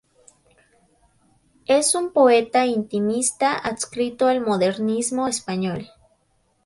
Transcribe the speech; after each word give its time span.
Es 1.67 1.93
un 1.93 2.11
poeta 2.11 2.65
intimista 2.65 3.53
adscrito 3.55 4.25
al 4.25 4.41
Modernismo 4.41 5.27
español. 5.27 5.91